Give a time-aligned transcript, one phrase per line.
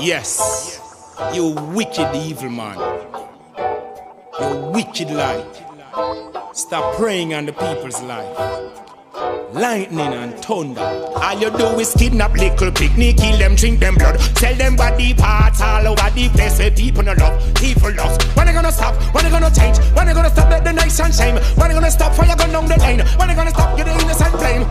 [0.00, 0.80] Yes,
[1.34, 2.78] you wicked evil man.
[4.40, 5.62] You wicked light.
[6.52, 8.62] Stop preying on the people's life
[9.52, 10.80] lightning and thunder.
[10.80, 15.14] All you do is kidnap little picnic, kill them, drink them blood, Tell them body
[15.14, 18.22] parts all over the place where people no love, people lost.
[18.36, 18.94] When they gonna stop?
[19.14, 19.78] When they gonna change?
[19.94, 21.36] When they gonna stop let the nation shame?
[21.56, 23.00] When they gonna stop fire gun down the lane?
[23.18, 24.64] When they gonna stop get the innocent flame?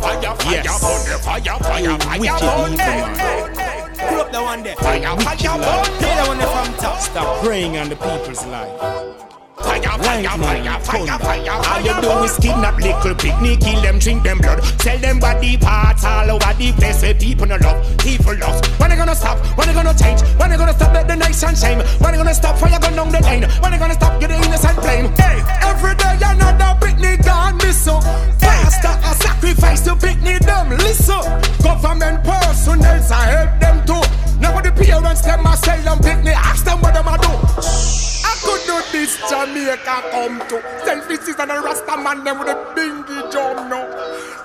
[0.00, 0.80] Fire, fire, yes.
[0.80, 3.65] burn, fire, fire, fire, wicked burn.
[4.08, 4.76] Pull up the one there.
[4.76, 5.98] Fire, fire, burn.
[5.98, 7.00] Tell the one there from top.
[7.00, 9.25] Stop preying on the people's life.
[9.56, 14.22] Fire, fire, fire, fire, fire, All you do is kidnap little picnic, kill them, drink
[14.22, 18.36] them blood, sell them body parts all over the place where people no love, people
[18.36, 18.66] lost.
[18.78, 19.38] When they gonna stop?
[19.56, 20.20] When they gonna change?
[20.36, 21.78] When they gonna stop let the nation shame?
[22.00, 23.44] When they gonna stop fire gun down the lane?
[23.62, 25.08] When they gonna stop get the innocent blame?
[25.16, 28.00] Hey, every day another picnic gone missing.
[28.38, 31.24] Pastor a sacrifice to picnic them, listen.
[31.64, 34.04] Government personnel I help them too.
[34.38, 38.15] Now the parents them a sell them picnic, ask them what them a do.
[38.46, 43.18] Could do this Jamaica come to Selfies and a Rasta man them with a bingy
[43.32, 43.82] drum no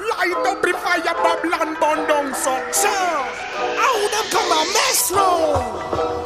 [0.10, 5.30] Light up the fire Babylon burn down so So How them come a mess no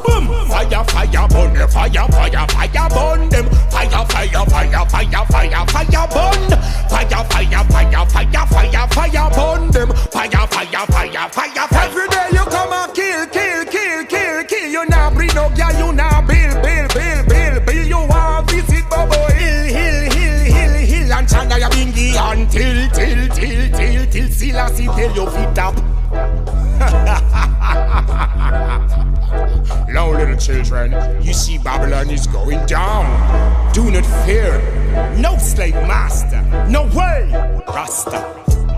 [0.08, 6.08] Boom Fire fire burn fire fire fire burn them Fire fire fire fire fire fire
[6.16, 6.44] burn
[6.88, 12.28] Fire fire fire fire fire fire burn them Fire fire fire fire fire Every day
[12.32, 16.15] you come and kill kill kill kill kill You now bring no girl you now
[22.56, 25.76] bingi until till till till till Selassie tell you fit up.
[29.90, 33.06] now, little children, you see Babylon is going down.
[33.74, 34.62] Do not fear.
[35.18, 36.42] No slave master.
[36.70, 37.30] No way.
[37.68, 38.24] Rasta.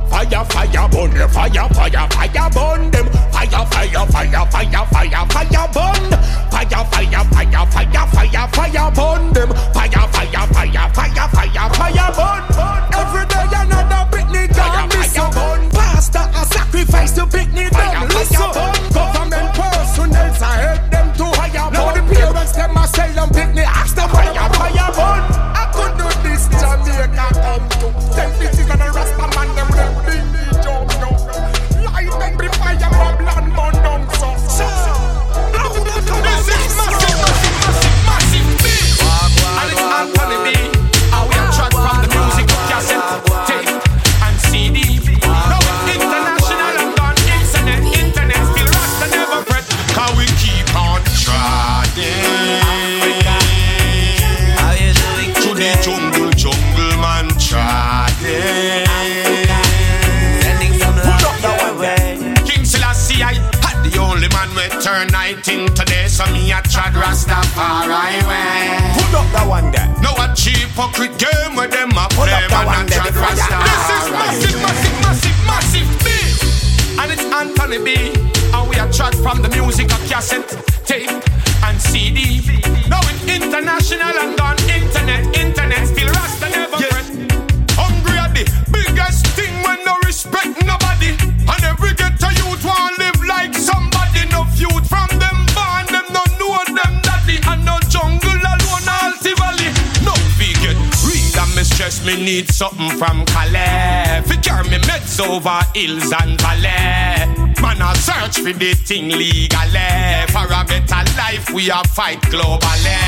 [0.10, 1.30] Fire, fire, burn them.
[1.30, 3.06] Fire, fire, fire, burn them.
[3.32, 6.12] Fire, fire, fire, fire, fire, fire, burn.
[6.50, 9.50] Fire, fire, fire, fire, fire, fire, burn them.
[9.74, 12.44] Fire, fire, fire, fire, fire, fire, burn.
[12.98, 13.77] Every day another
[17.06, 17.67] to picnic down.
[70.98, 73.12] Hypocrite game where them a play and there, trad the
[73.64, 77.00] This is massive, massive, massive, massive big.
[77.00, 78.14] And it's Anthony B.
[78.54, 80.50] And we a track from the music of cassette,
[80.86, 81.10] tape,
[81.64, 82.42] and CD.
[82.90, 84.37] Now it's international and
[101.88, 104.22] and me need something from Calais.
[104.26, 107.56] Fi carry me meds over hills and valley.
[107.62, 110.28] Man a search for the thing legally.
[110.28, 113.00] For a better life we a fight globally.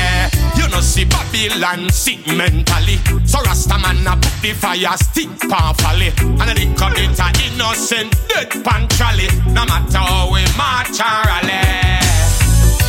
[0.56, 2.96] You know see Babylon sick mentally.
[3.26, 6.08] So Rasta man a put the fire stick powerfully.
[6.40, 9.28] And the it a innocent dead pan trolley.
[9.52, 12.00] No matter how we march and rally.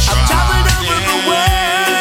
[0.08, 1.91] I've traveled over the world.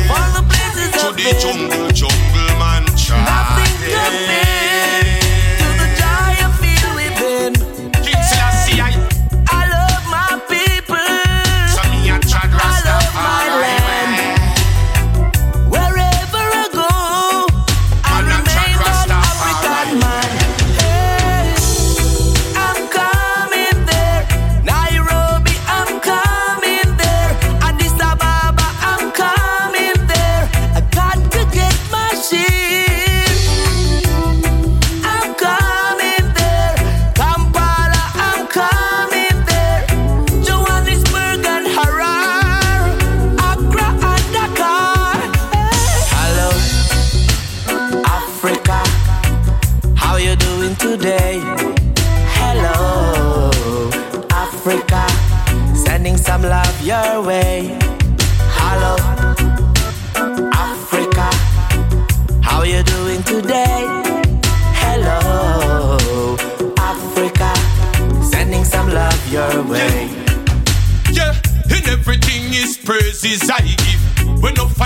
[0.00, 2.13] Of all the places To the jungle, jungle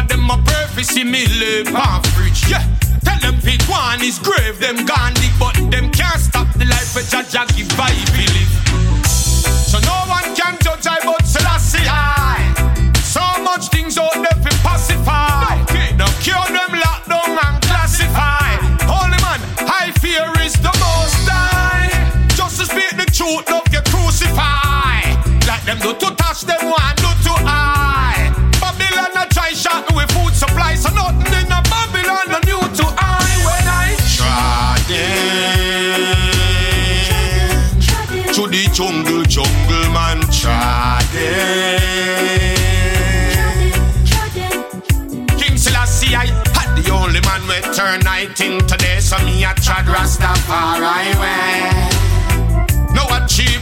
[0.09, 2.49] Them are perfect, see me live half rich.
[2.49, 2.65] Yeah.
[3.05, 7.05] Tell them fit one is grave, them gone but them can't stop the life of
[7.05, 8.53] Jaja give I believe.
[9.71, 12.53] So no one can judge I but Selassie I.
[13.03, 15.57] So much things out there fi pacify.
[15.97, 16.58] Now cure them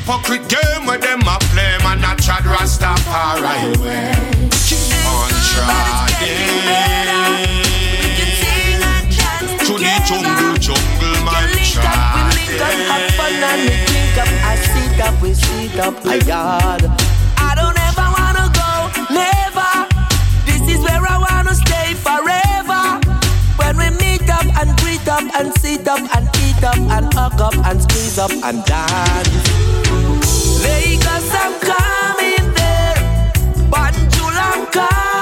[0.06, 4.12] hypocrite game where them a play, man a trad Rastafari way.
[4.66, 6.76] Keep on trodden.
[9.66, 11.98] To the jungle, jungle man up,
[14.42, 16.84] I sit up, we sit up a yard.
[17.36, 18.70] I don't ever wanna go,
[19.12, 19.72] never.
[20.46, 23.00] This is where I wanna stay forever.
[23.56, 26.25] When we meet up and greet up and sit up and
[26.56, 29.28] eat up and hug up and squeeze up and dance.
[30.62, 33.32] Lagos, I'm coming there.
[33.70, 35.15] Banjul, I'm coming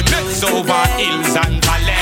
[0.00, 1.92] Fi carry over hills and valley.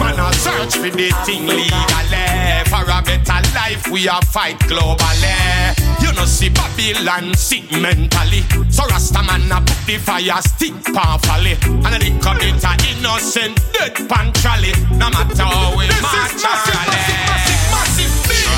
[0.00, 2.64] Man, I search for the thing legally.
[2.66, 5.78] For a better life, we are fight globally.
[6.02, 8.42] You know, see Babylon sick mentally.
[8.70, 11.56] So Rasta man a put the fire stick powerfully.
[11.86, 14.72] And the commit a innocent dead pan trolley.
[14.98, 18.48] No matter how we this march is massive, massive, massive, massive thing.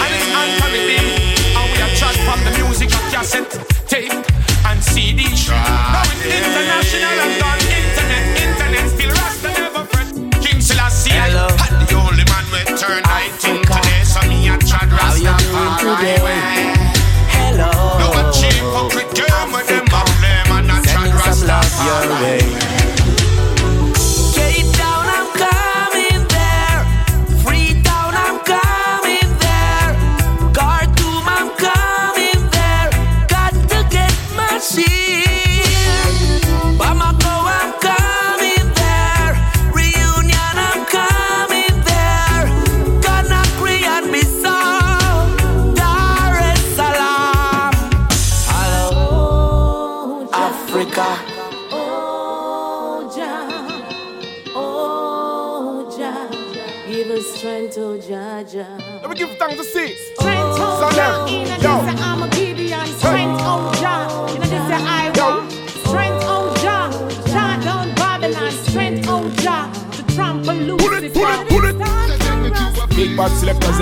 [0.00, 0.31] And it's anchoring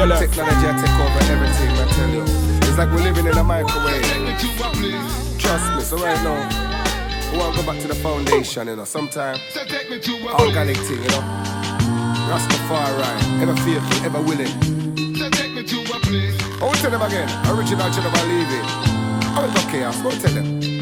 [0.01, 0.19] Zella.
[0.19, 2.23] Technology take over everything, I tell you.
[2.65, 4.01] It's like we're living in a microwave.
[5.39, 6.41] Trust me, so right now,
[7.31, 8.85] we want to go back to the foundation, you know.
[8.85, 9.41] Sometimes,
[10.41, 11.25] organic thing, you know.
[12.33, 14.49] Rastafari, ever faithful, ever willing.
[14.49, 16.41] Oh, so take me to a place.
[16.63, 18.65] I will tell them again, original never leave it.
[19.37, 20.81] I will go chaos, go tell them.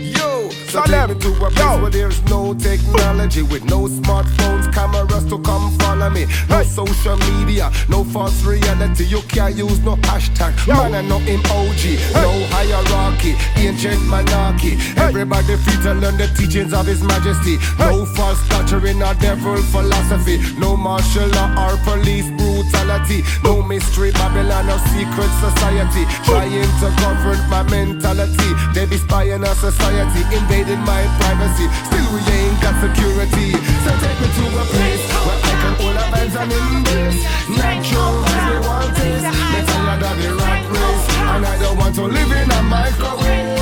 [0.68, 1.80] So take me to a place Yo.
[1.80, 4.57] where there's no technology With no smartphones,
[4.92, 6.26] cameras to come follow me.
[6.48, 9.04] No social media, no false reality.
[9.04, 12.22] You can't use no hashtag, man and no emoji hey.
[12.22, 14.76] No hierarchy, ancient monarchy.
[14.96, 17.56] Everybody free to learn the teachings of his majesty.
[17.78, 20.38] No false doctrine or devil philosophy.
[20.58, 23.22] No martial law or police brutality.
[23.44, 26.04] No mystery Babylon or secret society.
[26.24, 28.50] Trying to govern my mentality.
[28.74, 31.66] They be spying on society, invading invading my privacy.
[31.86, 33.52] Still we ain't got security.
[33.84, 38.14] So take me to a this Where I can hold a vibes and embrace Natural
[38.30, 39.22] as we want this.
[39.24, 42.60] Me tell you that the rat race And I don't want to live in a
[42.74, 43.58] microwave.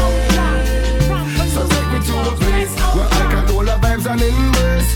[1.55, 4.91] So take me to a place Where I can hold a vibes and embrace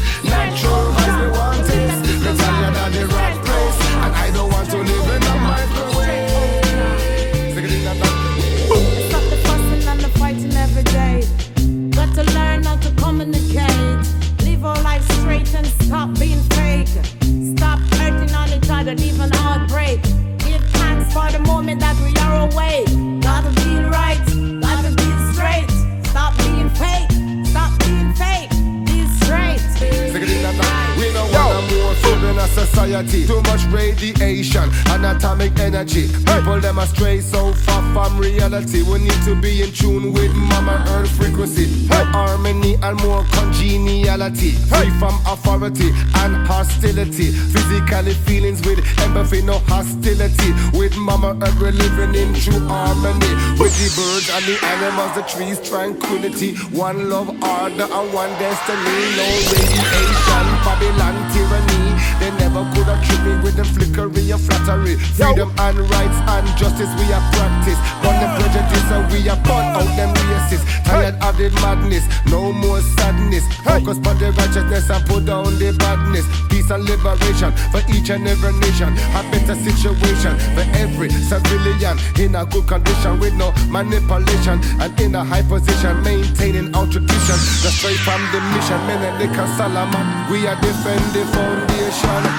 [32.80, 33.26] society.
[33.26, 36.08] Too much radiation and atomic energy.
[36.24, 38.82] People them astray so far from reality.
[38.82, 41.66] We need to be in tune with Mama Earth frequency.
[41.88, 44.52] More harmony and more congeniality.
[44.52, 45.90] Free from authority
[46.24, 47.30] and hostility.
[47.30, 50.50] Physically feelings with empathy, no hostility.
[50.78, 53.32] With Mama Earth we're living in true harmony.
[53.60, 56.56] With the birds and the animals, the trees, tranquility.
[56.72, 59.00] One love, order, and one destiny.
[59.16, 62.00] No radiation, Babylon tyranny.
[62.20, 64.96] They never could have tricked me with the flickery of flattery.
[65.18, 67.82] Freedom and rights and justice we have practiced.
[68.02, 70.66] But the prejudice and we have put out them racists.
[70.84, 73.44] Tired of the madness, no more sadness.
[73.62, 76.26] Focus on the righteousness and put down the badness.
[76.48, 78.94] Peace and liberation for each and every nation.
[79.18, 85.14] A better situation for every civilian in a good condition with no manipulation and in
[85.14, 87.38] a high position, maintaining our tradition.
[87.62, 90.30] The straight from the mission, Menelik and the Solomon.
[90.30, 92.29] We are defend the foundation.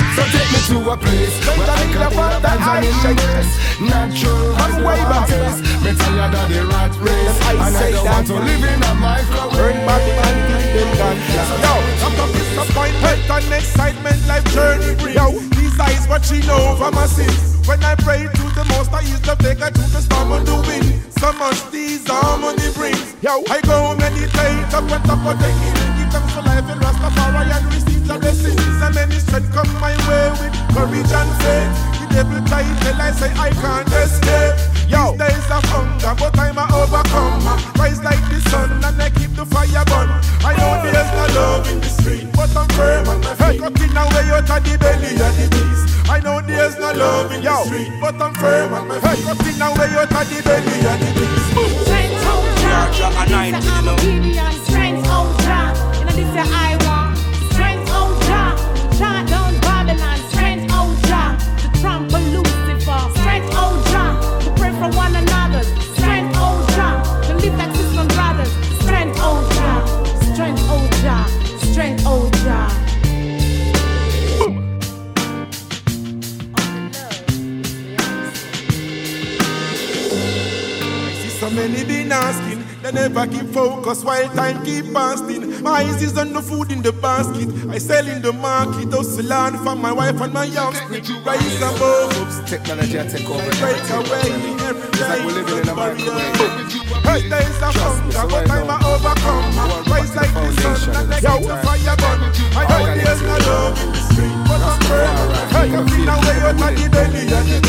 [0.72, 3.52] So take me to a place where I can feel the and embrace
[3.84, 5.58] natural as the waters.
[5.84, 9.52] Me tired of the rat race, and I don't want to live in a microwave.
[9.52, 11.20] Burn Babylon, keep them gone.
[11.60, 11.74] Yo,
[12.08, 14.96] I'm from disappointment and excitement, life journey.
[15.12, 17.68] Yo, these eyes watching over my sins.
[17.68, 20.48] When I pray to the most, I use the take I to the storm and
[20.48, 21.04] the wind.
[21.20, 23.16] So much these harmony brings.
[23.22, 25.91] Yo, I go meditate up on top of the hill.
[26.12, 28.60] Give thanks for life in Rastafari and receive the blessings.
[28.84, 31.72] And many strength come my way with courage and faith.
[32.04, 34.60] The devil try till I say I can't escape.
[34.92, 37.48] Yo, These days of hunger, but I'm a overcome.
[37.80, 40.12] Rise like the sun and I keep the fire burn.
[40.44, 43.64] I know there's no love in the street, but I'm firm on my feet.
[43.64, 45.96] Cutting away out of the belly of the beast.
[46.12, 49.24] I know there's no love in the street, but I'm firm on my feet.
[49.24, 51.56] Cutting away out of the belly of the beast.
[51.56, 51.88] Gideon.
[51.88, 52.92] Strength, oh Jah.
[56.42, 58.56] Strength, oh Jah.
[58.98, 60.18] Jah down Babylon.
[60.30, 61.38] Strength, oh Jah.
[61.62, 63.02] To trample Lucifer.
[63.20, 64.18] Strength, oh Jah.
[64.44, 65.64] To pray for one another.
[65.96, 67.04] Strength, oh Jah.
[67.28, 68.52] To live like sisters brothers.
[68.82, 70.34] Strength, oh Jah.
[70.34, 71.26] Strength, oh Jah.
[71.72, 72.70] Strength, oh Jah.
[81.40, 85.51] So many been asking, they never keep focus while time keep passing.
[85.62, 87.48] My eyes is on the food in the basket.
[87.70, 91.06] I sell in the market, hustle land for my wife and my young spring.
[91.24, 92.18] Rise above,
[92.50, 94.26] Technology I take over break away
[94.66, 95.26] every It's like day.
[95.26, 95.76] we're living in a.
[97.06, 99.86] Hey, of Trust me, hunger, but I I'm a overcome.
[99.86, 101.66] Rise like the sun and at the get same the time.
[101.66, 102.20] fire burn.
[102.58, 104.82] I know there's no love in the street, but I'm.
[104.82, 105.46] Rastafari.
[105.54, 107.60] Hey, I'm feeling feel away out of the every belly of the.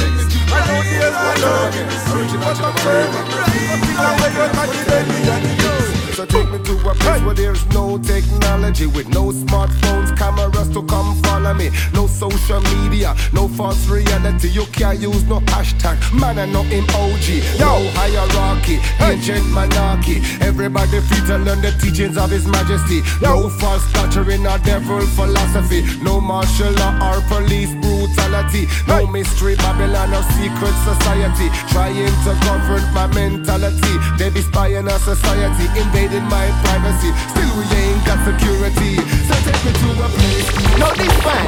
[0.49, 3.12] I know there's no love in the street, but I'm firm.
[3.12, 5.72] I'm feeling away out of the belly of the.
[6.12, 10.83] So take me to a place where there's no technology With no smartphones, cameras to
[10.83, 11.71] come follow me.
[11.95, 14.49] No social media, no false reality.
[14.49, 20.21] You can't use no hashtag, man and no emoji No hierarchy, ancient monarchy.
[20.40, 23.00] Everybody free to learn the teachings of his majesty.
[23.23, 25.83] No false doctrine or devil philosophy.
[26.02, 28.69] No martial law or police brutality.
[28.87, 31.49] No mystery Babylon or secret society.
[31.73, 33.95] Trying to govern my mentality.
[34.19, 35.66] They be spying on society
[36.02, 38.99] Invading my privacy Still we ain't got security
[39.30, 40.50] So take me to a place
[40.82, 41.47] Now this one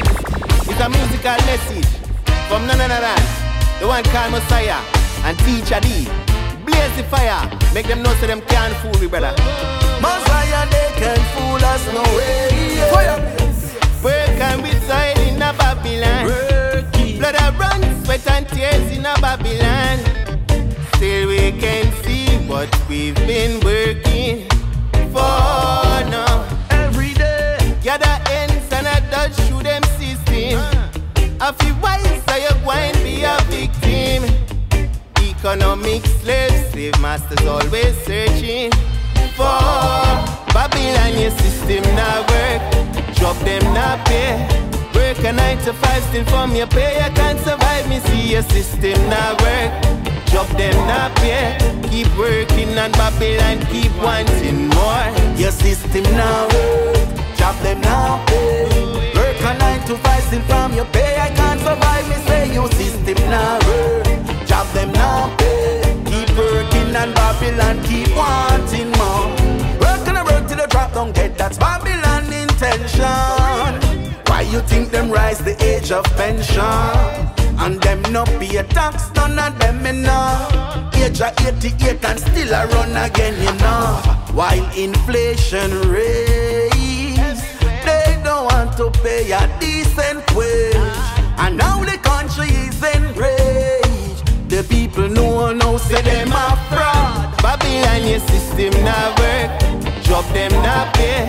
[0.71, 1.91] is a musical message
[2.47, 3.45] from none other than
[3.81, 4.79] the one called Messiah
[5.25, 6.07] and Teacher D.
[6.65, 9.33] Blaze the fire, make them know so them can't fool we, brother.
[10.01, 12.55] Messiah, they can fool us no way.
[14.05, 16.27] Work and we soil in a Babylon.
[17.19, 19.99] Blood that runs, sweat and tears in a Babylon.
[20.95, 22.04] Still we can see
[22.55, 24.47] what we've been working
[25.11, 26.47] for now.
[26.71, 30.61] Every day, Gather ends and a dodge through them system.
[30.61, 31.49] Uh.
[31.49, 32.07] A few wise
[32.45, 34.23] you going be a victim.
[35.19, 38.71] Economic slaves, slave masters always searching
[39.35, 39.59] for
[40.55, 41.13] Babylon.
[41.19, 42.63] Your system not work,
[43.19, 44.31] job them not pay.
[44.95, 47.03] Work a nine to five still from your pay.
[47.03, 47.89] You can't survive.
[47.89, 49.73] Me see your system not work,
[50.35, 51.57] job them not pay.
[51.91, 55.07] Keep working and Babylon keep wanting more.
[55.39, 57.37] your system now work.
[57.37, 58.67] Job them now pay.
[59.15, 61.21] Work a nine to five still from your pay.
[61.21, 62.09] I can't survive.
[62.09, 64.07] Me say your system now work.
[64.45, 65.83] Job them now pay.
[66.11, 69.31] Keep working and Babylon keep wanting more.
[69.85, 73.71] Work and I work till the drop don't get that's Babylon intention.
[74.27, 77.34] Why you think them rise the age of pension?
[77.65, 80.91] And them no pay tax, none of them know.
[80.95, 84.03] Age of 88 and still a run again, you know.
[84.35, 87.43] While inflation raise,
[87.87, 90.77] they don't want to pay a decent wage.
[91.39, 94.51] And now the country is enraged.
[94.51, 97.35] The people know now say them a fraud.
[97.41, 99.84] Babylon, your system not work.
[100.15, 101.27] Job them not pay.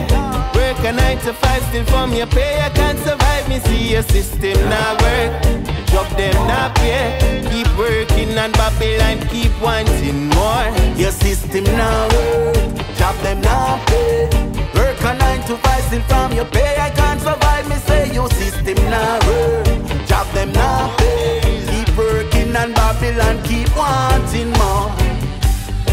[0.53, 2.61] Work a nine to five still from your pay.
[2.61, 3.49] I can't survive.
[3.49, 5.65] Me see your system not work
[5.95, 7.17] job them not pay.
[7.49, 10.67] Keep working and Babylon keep wanting more.
[10.97, 12.55] Your system now work,
[12.97, 14.27] job them not pay.
[14.75, 16.75] Work a nine to five still from your pay.
[16.77, 17.67] I can't survive.
[17.69, 19.65] Me say your system now work,
[20.05, 21.39] job them not pay.
[21.71, 25.04] Keep working and Babylon keep wanting more.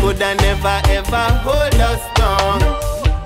[0.03, 2.61] Could I never ever hold us down?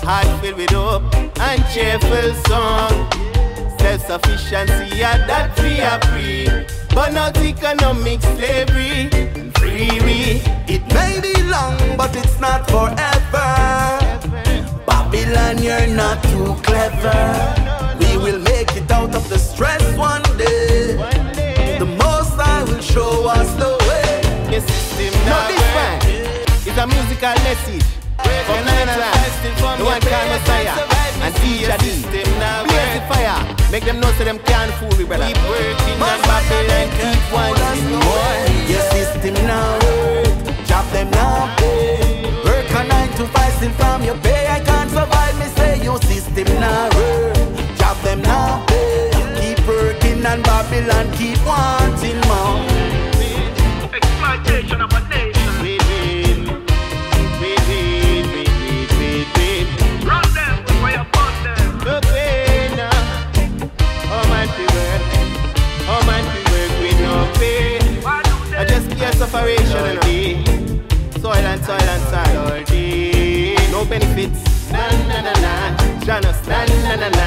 [0.07, 1.03] Heart filled with hope
[1.41, 3.17] and cheerful song
[3.87, 6.49] self-sufficiency, yeah, that we are free.
[6.95, 10.43] But not economic slavery and free we.
[10.75, 13.49] It may be long, but it's not forever.
[14.87, 17.21] Babylon, you're not too clever.
[18.01, 20.97] We will make it out of the stress one day.
[21.79, 24.53] The most I will show us the way.
[24.53, 25.66] Your system now
[26.77, 27.89] is a musical message.
[28.47, 30.77] From 9 to 5, the one called Messiah
[31.25, 33.41] and teach a system now blaze the fire.
[33.73, 35.27] Make them know so them can't fool me, brother.
[35.27, 38.37] Keep working and Babylon keep wanting more.
[38.69, 42.23] Your system now work, job them now pay.
[42.45, 44.47] Work a nine to five, still from your pay.
[44.47, 49.11] I can't survive, me say your system now work, job them now pay.
[49.41, 52.61] Keep working and Babylon keep wanting more.
[53.95, 55.36] Exploitation of a nation.
[69.27, 69.99] Separation
[71.21, 72.35] Soil and soil and soil.
[73.73, 74.71] No benefits.
[74.71, 75.53] Na na na na.
[76.07, 76.39] Janus.
[76.47, 77.27] Na na na na.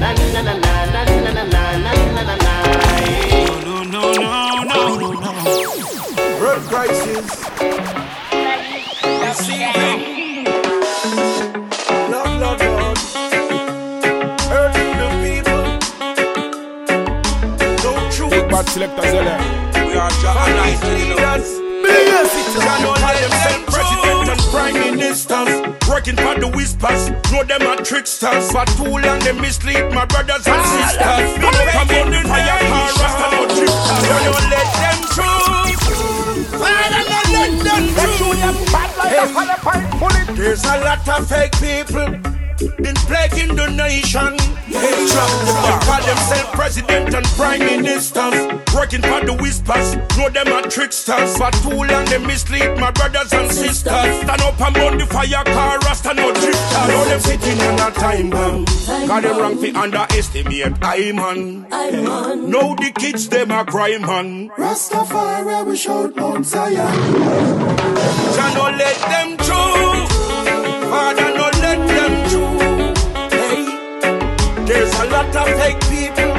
[0.00, 2.52] Na na na na na na na na na na na.
[3.66, 4.02] No no no
[4.64, 5.32] no no no.
[6.40, 7.26] World crisis.
[9.22, 10.00] Deceiving.
[12.10, 12.98] Lord, Lord, Lord.
[14.50, 15.64] Hurting the people.
[17.84, 18.30] No truth.
[18.30, 19.67] Big bad selectors, we
[19.98, 20.46] are Jah
[20.94, 21.58] leaders.
[21.82, 25.50] Billions cannot let them president and prime ministers.
[25.88, 28.50] Working for the whispers, know them are tricksters.
[28.52, 31.38] For too long they mislead my brothers and ah, sisters.
[31.42, 34.02] Don't come on the fire car, rasta no drifters.
[34.06, 34.98] Don't let them.
[36.62, 37.84] Father, let them.
[40.36, 42.38] There's a lot of fake people
[42.80, 44.37] been plaguing the nation.
[44.68, 45.32] Hey, Trump,
[45.84, 48.34] call themselves president and prime ministers.
[48.74, 51.36] Working for the whispers, know them are tricksters.
[51.36, 53.82] For too long they mislead my brothers and sisters.
[53.82, 56.86] Stand up and burn the fire car, rasta no drifter.
[56.88, 58.64] Know them sitting on a time bomb.
[59.08, 61.68] Got them wrong fi underestimate I man.
[62.50, 64.50] Know the kids them a crime man.
[64.50, 66.74] Rastafari we shout Mount Zion.
[68.36, 70.06] Jah no let them through.
[70.90, 71.37] Father
[75.18, 76.32] lot of fake people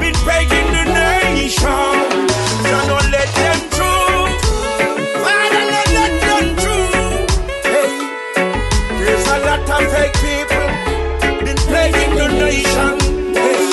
[0.00, 1.92] been begging the nation.
[2.68, 4.24] So don't let them through.
[5.22, 6.88] Father, don't let them through.
[7.68, 7.92] Hey,
[8.98, 10.68] there's a lot of fake people
[11.44, 12.94] been begging the nation.
[13.36, 13.68] Hey,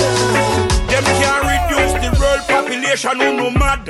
[0.92, 3.86] them can't reduce the world population who no mad.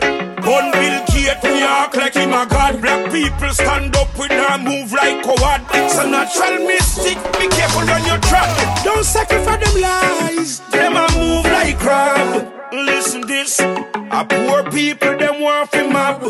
[0.46, 2.80] Gun Bill Gates, New York like him a god.
[2.82, 5.62] Black people stand up with a move like coward.
[5.74, 7.18] It's a natural mystic.
[7.40, 8.84] Be careful when you trap.
[8.84, 10.35] Don't sacrifice them lies.
[12.76, 13.60] Listen this.
[13.62, 16.24] A poor people them want fi mob.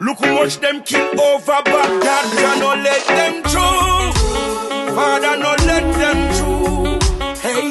[0.00, 2.24] Look how much them kill over Baghdad.
[2.38, 4.12] Jah no let them through.
[4.94, 6.98] Father no let them through.
[7.42, 7.66] Hey,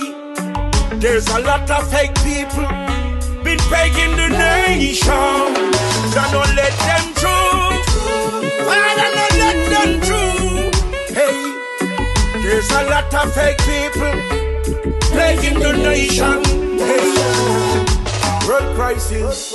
[1.00, 2.68] there's a lot of fake people
[3.46, 5.48] been begging the nation.
[6.12, 7.80] Jah no let them through.
[8.68, 11.16] Father no let them through.
[11.16, 11.38] Hey.
[12.44, 14.41] There's a lot of fake people
[15.12, 16.42] plaguing the nation.
[18.48, 19.54] World crisis,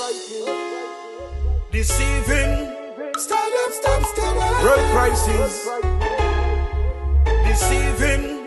[1.70, 2.72] deceiving.
[3.16, 4.62] Stand up, stop, stand up.
[4.62, 5.68] World crisis,
[7.44, 8.46] deceiving.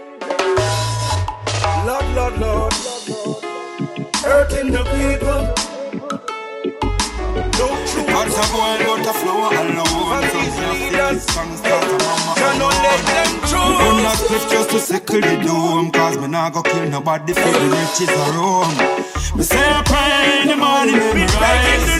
[1.86, 2.73] Lord, Lord, Lord,
[4.23, 5.69] hurting the people.
[7.79, 7.88] Hearts
[8.39, 8.54] can't
[12.60, 13.60] let them choose.
[13.60, 15.91] A just to sickle the dome.
[15.91, 18.78] Cause me nah go kill nobody for the riches of Rome.
[19.36, 21.99] Me say I cry in the morning, then me rise.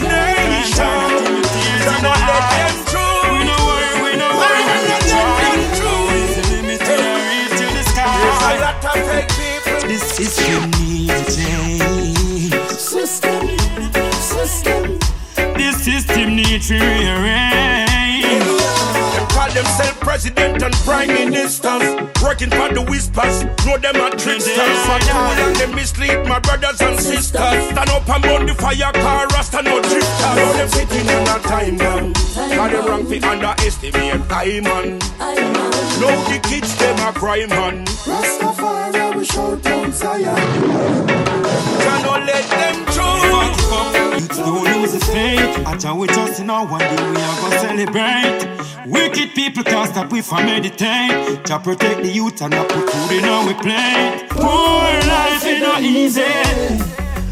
[0.76, 2.78] Time to me tears in the eyes.
[3.28, 4.62] We worry, we worry.
[9.88, 10.60] This is the
[11.04, 12.54] to change.
[12.70, 13.40] System,
[14.10, 14.99] system
[15.80, 17.49] system needs to rearrange.
[19.60, 21.84] Them themselves president and prime ministers.
[22.24, 24.56] Working for the whispers, know them are tricksters.
[24.88, 27.68] For too long they mislead my brothers and sisters.
[27.68, 30.32] Stand up and burn the fire car, rasta no drifter.
[30.32, 32.14] Now them sitting on a time bomb.
[32.14, 34.98] Cause them wrong fi underestimate time man.
[36.00, 37.84] Now the kids them a cry man.
[38.08, 40.36] Rastafari, we shout down Zion.
[41.84, 43.10] Cannot let them through.
[43.28, 45.66] Youth don't lose the faith.
[45.66, 48.60] I tell we just know one day we are gonna celebrate.
[48.86, 51.44] Wicked people can't stop we from meditate.
[51.46, 54.28] To protect the youth and not put food in our plate.
[54.30, 56.22] Poor life is not easy,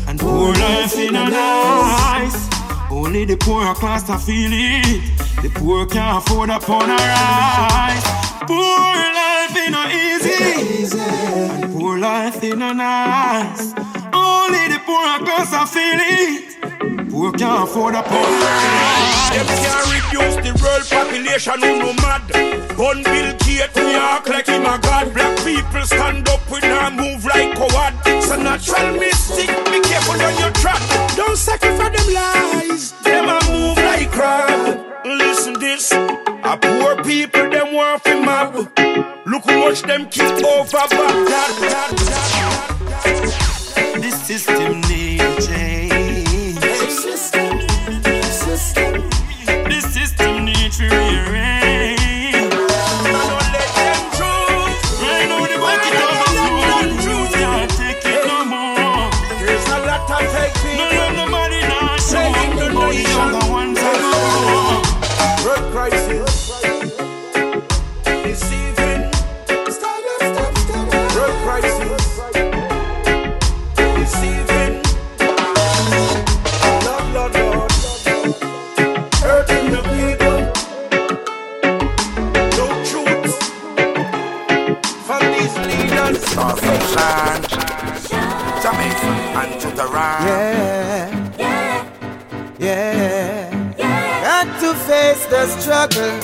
[0.06, 2.48] and poor life is not nice.
[2.90, 5.02] Only the poor class to feel it.
[5.42, 8.04] The poor can't afford a rise.
[8.46, 10.98] Poor life is not easy,
[11.62, 13.72] and poor life is not nice.
[14.12, 16.47] Only the poor class to feel it.
[17.18, 19.30] Poor can't afford a rise.
[19.34, 22.22] Them can't reduce the world population, who no mad.
[22.78, 25.12] Gun Bill Gates, New York like him a god.
[25.12, 27.94] Black people stand up with now move like coward.
[28.06, 30.80] It's a natural mystic, be careful on your track.
[31.16, 34.78] Don't sacrifice them lies, them a move like crab.
[35.04, 38.54] Listen this, a poor people them want fi mob.
[39.26, 41.97] Look how much them kill over Baghdad.
[95.38, 96.18] The struggle,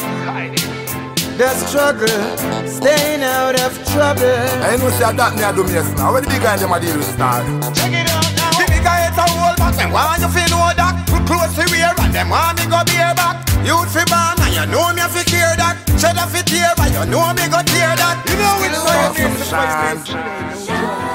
[1.39, 4.27] the struggle, staying out of trouble.
[4.59, 6.11] I know say that me a do me yes now.
[6.11, 7.47] Where the big guy them a deal with star?
[7.71, 8.59] Check it out now.
[8.59, 9.79] The bigger it's a whole back.
[9.79, 11.07] Them want you feel know that.
[11.07, 13.39] Put close to wear and them want me go beer back.
[13.63, 15.79] You fi born and you know me a fi care that.
[15.95, 18.19] Cheddar fi tear but you know me go tear that.
[18.27, 19.47] You know it's so it is.
[19.47, 20.03] Sunshine,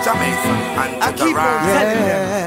[0.08, 0.56] Jamaica
[1.04, 1.68] and Jutaran.
[1.68, 2.39] Yeah,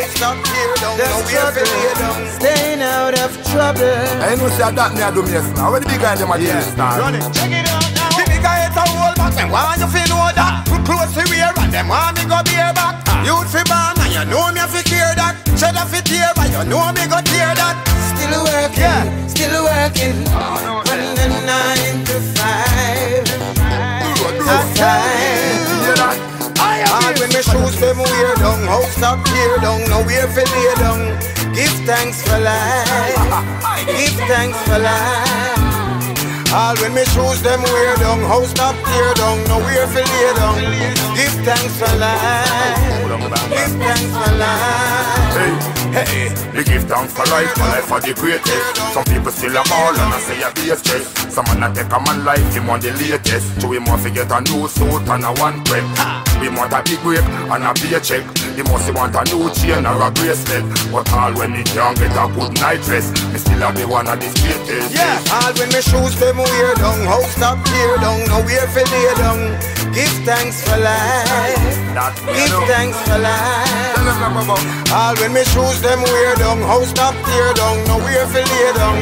[0.00, 1.66] struggle,
[2.38, 3.84] staying out of trouble.
[4.22, 5.70] I know say that me a do me now.
[5.72, 6.98] Where the big guy them a deal with star?
[6.98, 7.22] Run it.
[7.32, 8.08] Check it out now.
[8.16, 9.34] The bigger it's a whole back.
[9.34, 10.64] Them want you fi know that.
[10.68, 12.94] Put close to wear and them want me go beer back.
[13.26, 15.34] You fi born and you know me a fi care that.
[15.58, 17.76] Cheddar fi tear but you know me go tear that.
[18.16, 19.04] Still working, Yeah.
[19.28, 20.84] still working on
[21.16, 23.28] the nine to five.
[24.42, 25.61] Hard time.
[27.02, 30.74] All when me shoes them wear down, house stop tear down, no where fi lay
[30.76, 31.00] down.
[31.52, 33.18] Give thanks for life.
[33.86, 36.52] Give thanks for life.
[36.54, 40.34] All when me shoes them wear down, house stop tear down, no where fi lay
[40.38, 40.58] down.
[41.16, 43.01] Give thanks for life.
[43.22, 45.22] Give thanks for life.
[45.32, 48.76] Hey, hey, we give thanks for life, my life for the greatest.
[48.92, 51.06] Some people still a ball and I say a be a stress.
[51.32, 53.60] Some man a take a man life, him want the latest.
[53.60, 55.84] So we must get a new suit and a one prep.
[56.40, 58.26] We want a big break and a be a check.
[58.58, 60.66] He must want a new chain or a bracelet.
[60.90, 64.08] But all when he can't get a good night rest, me still a be one
[64.08, 64.92] of the greatest.
[64.92, 68.82] Yeah, all when me shoes them wear down, house stop tear down, no where fi
[68.82, 69.40] lay down.
[69.92, 71.76] Give thanks for life.
[72.26, 74.56] Give thanks for Baba.
[74.92, 78.72] All when me shoes them wear down, house stop tear down, no where fi lay
[78.74, 78.96] down.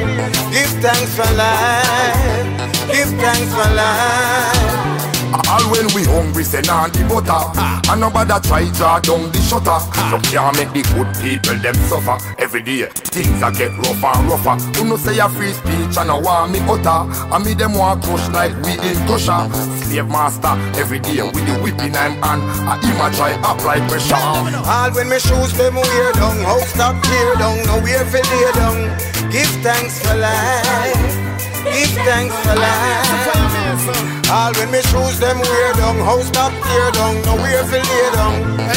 [0.52, 2.46] Give thanks for life.
[2.92, 4.99] Give thanks for life.
[5.48, 7.42] All when we hungry, say nah the butter.
[7.90, 9.78] And nobody try draw down the shutter.
[10.10, 12.18] So can't make the good people them suffer.
[12.38, 14.56] Every day, things a get rougher and rougher.
[14.78, 17.06] You know say a free speech and I want me utter.
[17.34, 19.48] And me them want crush like we in crusher
[19.90, 24.14] Slave master, every day with the whipping I'm on I him a try apply pressure.
[24.14, 28.52] All when me shoes them wear down, house stop tear down, no where fi lay
[28.52, 29.30] down.
[29.30, 31.30] Give thanks for life.
[31.64, 34.19] Give thanks for life.
[34.30, 38.10] All when me shoes them wear down, house stop tear down, no where fi lay
[38.14, 38.34] down.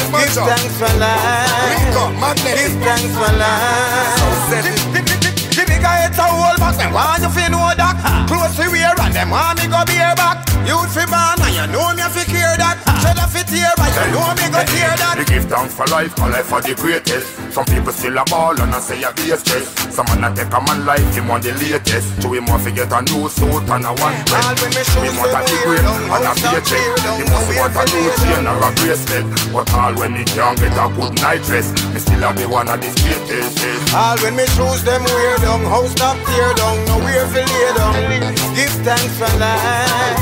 [0.10, 1.94] Give thanks for life.
[2.58, 4.50] Give thanks for life.
[5.54, 8.26] The bigger it's a whole back, them want you fi know that.
[8.28, 10.42] Close to wear and them want me go beer back.
[10.66, 12.83] You fi born and you know me fi care that.
[13.04, 15.16] Cheddar fi tear but you know me go tear that.
[15.20, 17.28] We give thanks for life, my life for the greatest.
[17.52, 19.68] Some people still a ball and I say a be stress.
[19.94, 22.08] Some man a take a man life, him want the latest.
[22.24, 24.88] So we must get a new suit and a one dress.
[25.04, 26.84] We want a the great and a paycheck.
[27.20, 29.26] He must want a new chain or a bracelet.
[29.52, 32.72] But all when he can't get a good night rest, me still a be one
[32.72, 33.60] of the greatest.
[33.94, 37.94] All when me shoes them wear down, house stop tear down, nowhere for lay down.
[38.56, 40.18] Give thanks for life,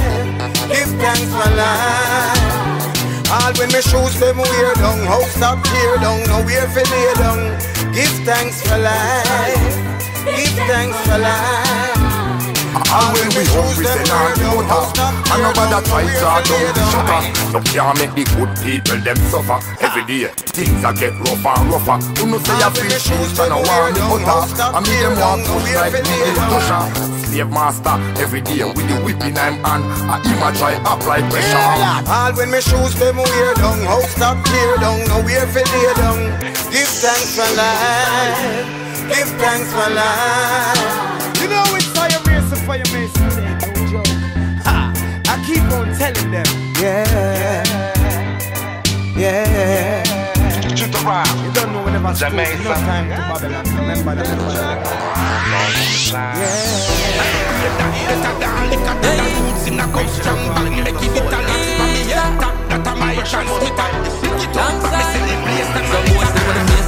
[0.67, 2.70] give thanks for life.
[3.41, 7.39] All when my shoes them wear down, house stop tear down, nowhere for lay down.
[7.91, 9.75] Give thanks for life,
[10.38, 12.01] give thanks for life.
[12.71, 14.95] All when we hungry, say nah no talk
[15.27, 17.19] And nobody try to down the shutter
[17.51, 19.60] You can't make the good people them suffer.
[19.84, 21.99] Every day, things a get rougher and rougher.
[22.15, 25.43] You know say a free shoes and a warm the butter And me them want
[25.43, 26.84] push like me in pusher
[27.27, 29.84] Slave master, every day with the whip in I'm hand.
[30.07, 31.67] I him a try apply pressure
[32.07, 36.19] All when me shoes them wear down, house stop clear down, nowhere for lay down.
[36.71, 38.63] Give thanks for life,
[39.12, 41.20] give thanks for life.
[42.77, 44.07] Mason, fire mason, no joke.
[44.63, 44.93] Ha!
[45.27, 46.45] I keep on telling them,
[46.79, 47.63] yeah,
[49.17, 50.03] yeah.
[50.75, 51.27] To the rock.
[51.43, 52.63] You don't know whenever school, Jamaica.
[52.63, 53.65] no time to Babylon.
[53.65, 54.71] Remember that.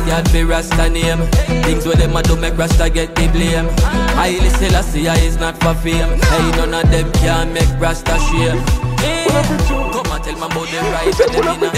[0.06, 1.20] God be Rasta name.
[1.64, 3.68] Things where them a do make Rasta get the blame.
[4.20, 6.20] Haile Selassie I is not for fame.
[6.20, 8.60] Hey, none of them can make Rasta shame.
[9.00, 9.26] Hey,
[9.94, 11.72] Come and tell my about them right and them in a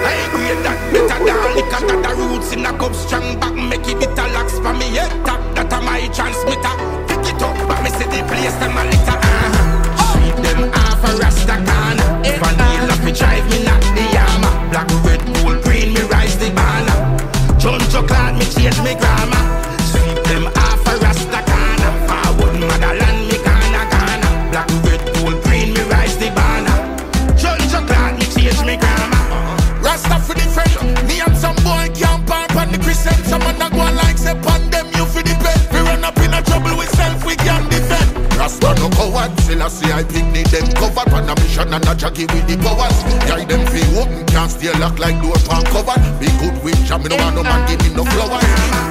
[0.00, 3.86] I agree that better than liquor that the roots in a cup strong back make
[3.88, 6.74] it bitter locks for me head top that a my transmitter.
[7.08, 8.98] Pick it up but me see the place them a litter.
[9.08, 9.27] sweep them
[11.18, 11.96] rasta can
[12.40, 14.50] vanilla fi drive me not the yama.
[14.70, 16.98] Black red gold green me rise the banner.
[17.58, 19.47] John chocolate me change me grammar
[39.10, 42.46] coward, still I see I picnic them cover on a mission and a jaggy with
[42.46, 43.02] the powers.
[43.28, 45.96] Guide them fi open, can't stay locked like door pan cover.
[46.20, 48.87] Be good with jam, me no want no man give me no flowers.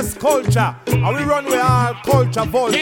[0.00, 0.76] BS culture.
[0.86, 2.78] And we run with our culture vulture.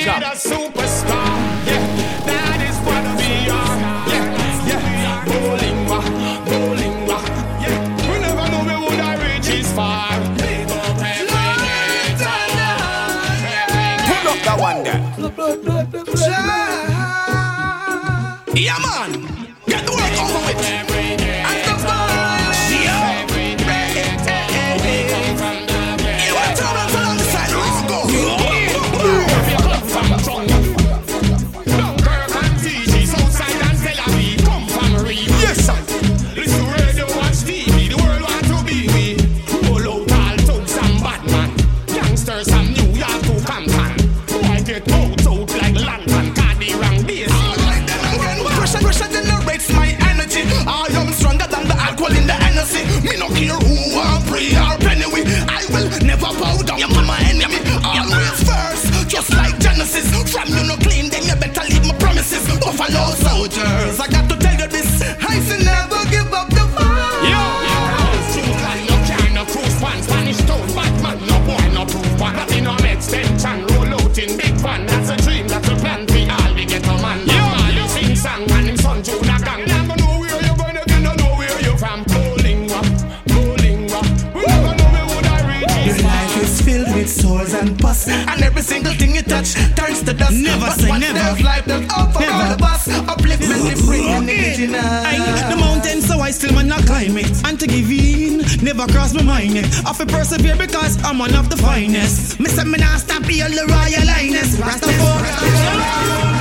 [87.58, 90.32] And pus, and every single thing you touch turns to dust.
[90.32, 91.18] Never but say never.
[91.18, 92.88] There's life that's up oh, for all of us.
[92.88, 94.80] Upliftment, in the original.
[94.80, 97.46] Aye, the mountain, so I still wanna climb it.
[97.46, 99.58] And to give in, never cross my mind.
[99.86, 102.38] I feel persevere because I'm one of the finest.
[102.40, 104.56] Me say me not stop here, the royal highness.
[104.56, 106.37] Rastafari.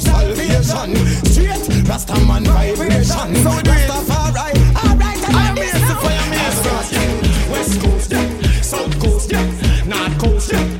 [0.00, 0.96] Salvation.
[1.24, 3.34] Straight, Rastaman vibration.
[3.44, 4.59] Rastafari, alright,
[5.96, 7.50] Fire me.
[7.50, 8.60] West Coast, yeah.
[8.62, 9.84] South Coast, yeah.
[9.86, 10.79] North Coast, yeah.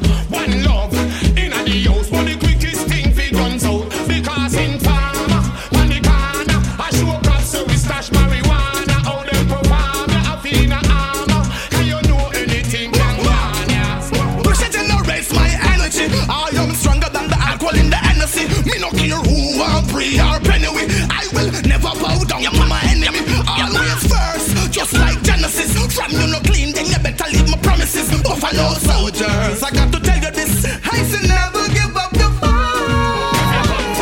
[29.21, 30.65] Buffalo soldiers, I got to tell you this.
[30.65, 34.01] I say never give up the fight.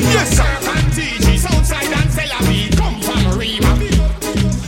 [0.00, 0.44] Yes, sir.
[0.44, 2.28] And TG, Southside and Tel
[2.76, 3.72] come from Rima.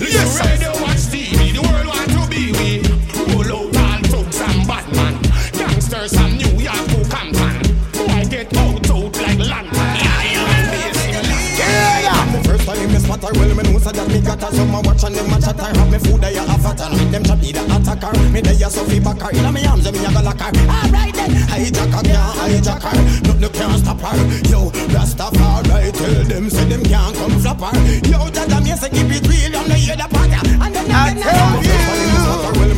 [0.00, 0.44] Yes, sir.
[0.44, 2.80] Radio watch TV, the world want to be we.
[3.44, 5.14] Roll out thugs and Batman,
[5.52, 7.60] gangsters from New York to Compton.
[7.92, 10.10] Boy, get out, out like lantern.
[12.32, 14.74] Me First time me spot her, well me know so that me got her Some
[14.74, 17.24] a watch and them a chat her Have me food I a fat and Them
[17.24, 17.39] chat
[18.00, 20.50] the attacker Me dey a Sophie Inna me arms and me a go lock her.
[20.68, 21.30] Alright then.
[21.30, 24.16] Hijack her can't hijack her Nothing can't stop her.
[24.48, 27.78] Yo Rastafari Tell them say them can't come flop her.
[28.08, 31.79] Yo Jaja me say keep it real hear the part And then I Well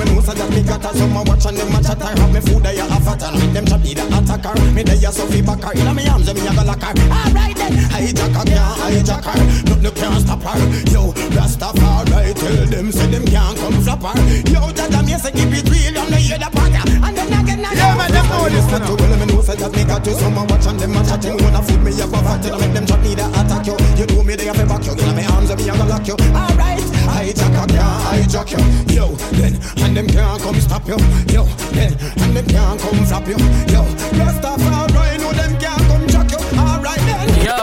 [0.05, 2.41] me know so that me got a watch and them a chat her Have me
[2.41, 4.55] food I a fat and Them chat be the attacker.
[4.73, 6.95] Me dey a Sophie back her Inna me arms and me a go lock her.
[7.11, 7.73] Alright then.
[7.93, 9.39] Hijack her can't hijack her.
[9.69, 10.59] Nothing can't stop her.
[10.91, 14.15] Yo, Rastafari Tell them say them can't come flop her.
[14.51, 17.61] Yo, Jaja me say keep it real And they hear the part And then again
[17.63, 20.13] Yeah, man, them know this to well, me know say that me got a
[20.49, 21.37] watch and them a chatting.
[21.43, 23.77] Wanna food me up a fat You make them me to attack you.
[23.97, 24.93] You do me they have to back you.
[24.93, 26.17] Inna me arms and me a go lock you.
[26.35, 29.07] Alright Hijack her can't hijack you Yo,
[29.39, 29.55] then
[29.85, 30.97] And them can't come stop you
[31.33, 31.93] Yo, then
[32.23, 33.37] And them can't come flop you
[33.73, 33.83] Yo,
[34.19, 37.59] Rastafari know them can't come jack you Alright then Yo,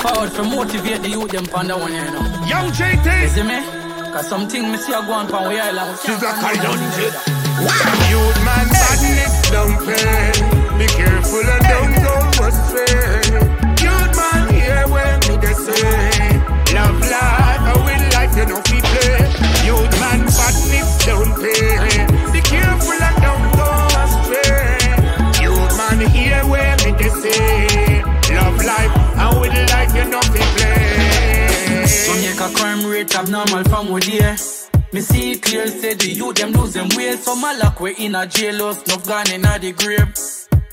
[0.00, 2.22] forward for motivate the youth them pon the one you know.
[2.46, 3.28] Young You JT.
[3.28, 3.60] see me?
[4.12, 5.90] Cause something me see a go on pon we island.
[5.92, 7.12] we can't She's a find kind no of money shit.
[7.12, 8.10] together.
[8.10, 10.32] Youth man, badness don't pay.
[10.78, 12.16] Be careful and don't go
[12.46, 13.20] astray.
[13.84, 16.09] Youth man, hear when me they say,
[33.00, 34.36] rate abnormal from we there.
[34.92, 37.22] Me see it clear, say the youth them lose them ways.
[37.22, 40.12] Some a lock we in a jailhouse, enough gone in a the grave.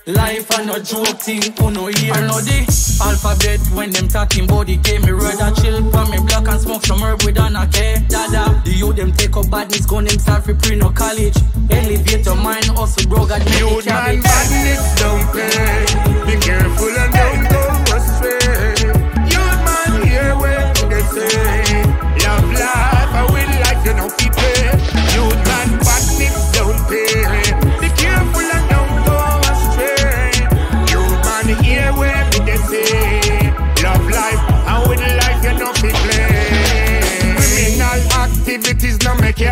[0.07, 2.13] Life and no joke thing, who no hear.
[2.13, 2.63] I know the
[3.03, 5.01] alphabet when them talking body game.
[5.03, 8.03] Me rather chill for me block and smoke some herb with an okay.
[8.07, 11.37] Dada, the youth them take up badness, gun them start for pre no college.
[11.69, 12.67] Elevate your mind,
[13.09, 15.85] bro, God make Youth man, badness don't pay.
[16.25, 17.56] Be careful and don't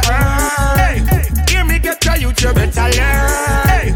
[0.06, 1.10] friend.
[1.10, 3.68] Hey, give me get your you better learn.
[3.68, 3.92] Hey,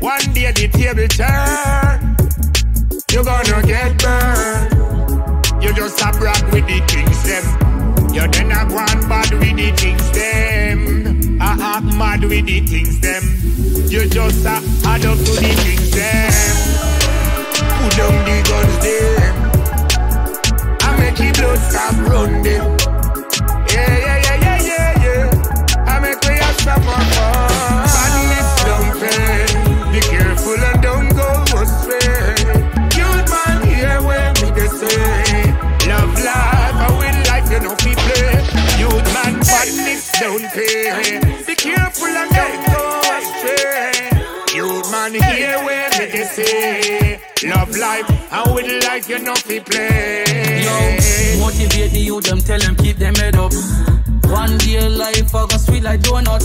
[0.00, 2.16] one day the table turn.
[3.10, 5.62] You gonna get burned.
[5.62, 7.44] You just a brat with the things them.
[8.12, 11.40] You then a grand bad with the things them.
[11.40, 13.24] I act mad with the things them.
[13.90, 16.32] You just a add up to the things them.
[17.78, 19.34] Put down the guns them.
[20.80, 22.93] I make the blood stop running.
[51.44, 53.52] Motivate the youth, them tell them keep them head up.
[54.34, 56.42] One day life, I go sweet like donut.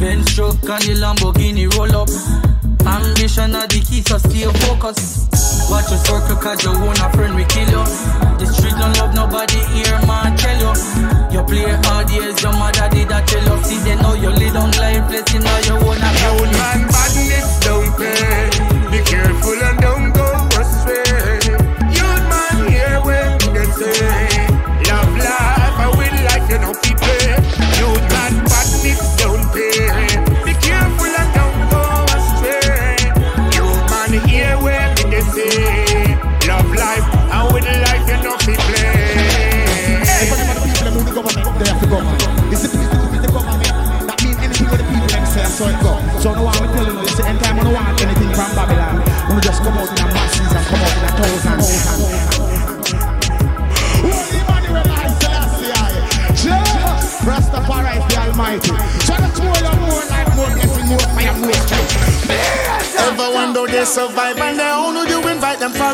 [0.00, 2.08] Benz truck and the Lamborghini roll up.
[2.88, 5.28] Ambition are the key, so stay focused.
[5.70, 7.84] Watch your circle, cause own a friend will kill you.
[8.40, 10.00] The street don't love nobody here,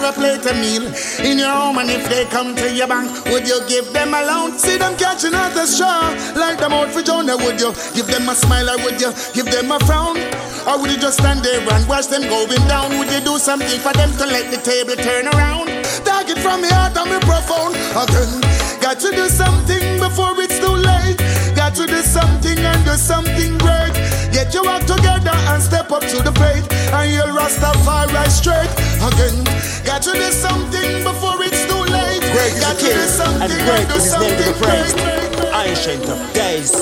[0.08, 0.88] a plate of meal
[1.20, 4.24] In your home and if they come to your bank Would you give them a
[4.24, 4.58] loan?
[4.58, 8.28] See them catching at the straw Like them out for Jonah Would you give them
[8.28, 10.16] a smile or would you give them a frown?
[10.66, 12.98] Or would you just stand there and watch them going down?
[12.98, 15.68] Would you do something for them to let the table turn around?
[16.04, 18.40] Target from me heart and me profound Again,
[18.80, 21.18] got to do something before it's too late
[21.56, 23.92] Got to do something and do something great
[24.32, 28.67] Get your act together and step up to the plate And you'll Rastafari straight
[28.98, 29.44] Again,
[29.86, 33.08] got to do something before it's too late Great is Got the to do King,
[33.08, 34.96] something and great do is his name to be something praised.
[34.98, 35.54] great.
[35.54, 36.72] Iron Strength of Days.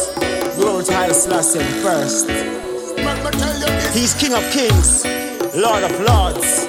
[0.57, 2.27] Glory to Haile Selassie first.
[3.95, 5.05] He's King of Kings,
[5.55, 6.67] Lord of Lords,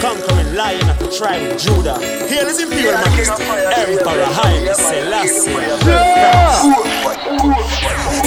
[0.00, 1.98] conquering Lion of the tribe of Judah.
[2.28, 5.56] Hail his Imperial Majesty, Emperor Haile Selassie.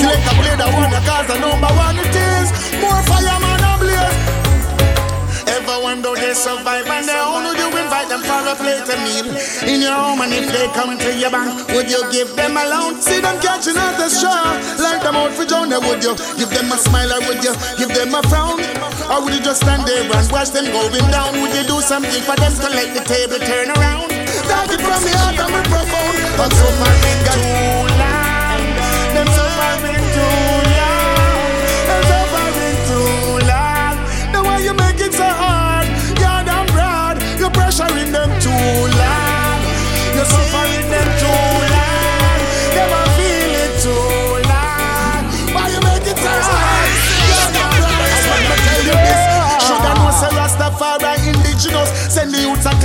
[0.01, 2.49] Select a play that one, cause the number one it is.
[2.81, 4.32] More fireman and blaze.
[5.73, 9.25] Ever wonder they survive and they own you invite them for a plate of meal
[9.65, 12.61] In your home and if they come to your bank Would you give them a
[12.69, 13.01] loan?
[13.01, 16.69] See them catching at the straw Like them out for Jonah Would you give them
[16.69, 18.61] a smile or would you give them a frown?
[19.09, 21.41] Or would you just stand there and watch them going down?
[21.41, 24.13] Would you do something for them to let the table turn around?
[24.45, 27.49] Target from the heart and profound But so far too
[27.97, 28.61] long
[29.09, 30.52] Them so far too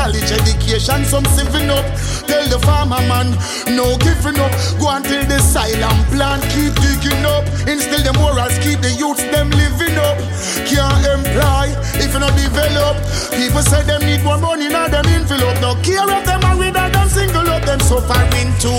[0.08, 1.84] college education Some saving up.
[2.24, 3.36] Tell the farmer man
[3.76, 4.52] No giving up.
[4.80, 7.44] Go until the silent plant Keep digging up.
[7.68, 10.16] Instill the morals Keep the youths them living up.
[10.64, 11.68] Can't employ
[12.00, 12.96] If you not develop.
[13.36, 16.88] People say them need more money Now them envelope No care of them married or
[16.88, 17.64] them single up.
[17.68, 18.72] Them suffering too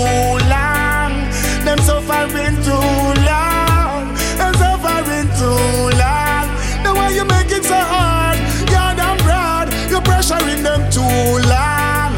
[0.50, 1.14] long.
[1.62, 2.90] Them suffering too
[3.28, 4.02] long.
[4.34, 6.09] Them suffering too long
[10.20, 11.00] pressuring them too
[11.48, 12.12] long.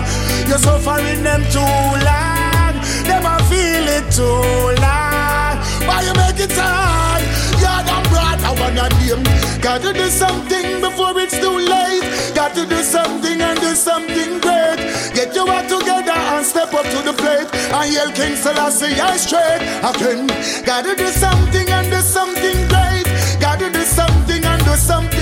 [0.48, 2.74] You're suffering them too long.
[3.06, 5.54] Them a feel it too long.
[5.86, 7.22] Why you make it hard?
[7.62, 9.22] You're damn broad I wanna name.
[9.60, 12.02] Gotta do something before it's too late.
[12.34, 14.78] Got to do something and do something great.
[15.14, 17.48] Get your act together and step up to the plate.
[17.54, 20.26] And yell King Selassie I straight again.
[20.64, 23.06] Gotta do something and do something great.
[23.38, 25.21] Gotta do something and do something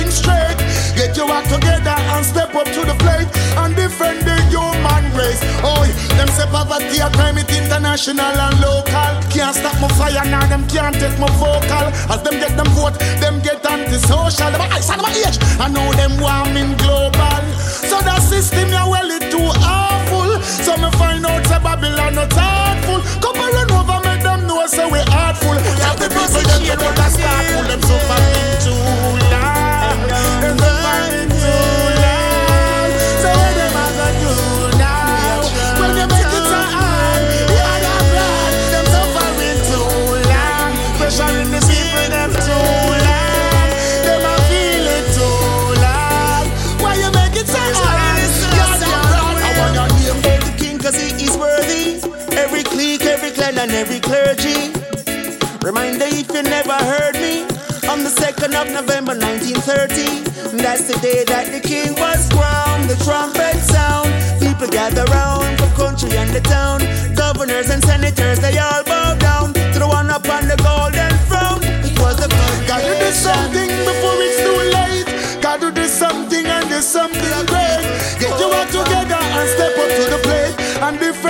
[1.10, 3.26] Get your act together and step up to the plate
[3.58, 5.82] And defend the human race Oh,
[6.14, 10.62] them say poverty a crime it international and local Can't stop my fire now them
[10.70, 15.02] can't take my vocal As them get them vote, them get antisocial Them ice and
[15.02, 17.42] a age I know them warming global.
[17.58, 20.40] So the system ya well it too awful.
[20.62, 23.02] So me find out say Babylon not thoughtful.
[23.18, 25.58] Come and run over, make them know say we artful.
[25.84, 28.29] Have the people them get what start pull them so fucking
[58.60, 62.84] of November 1930, that's the day that the king was crowned.
[62.90, 66.84] The trumpet sound, people gather round from country and the town.
[67.16, 71.64] Governors and senators, they all bow down to the one upon the golden throne.
[71.88, 72.28] It was the
[72.68, 75.08] Gotta do something before it's too late.
[75.40, 77.84] Gotta do something and do something great.
[78.20, 80.54] Get your act together and step up to the plate
[80.84, 81.29] and defend the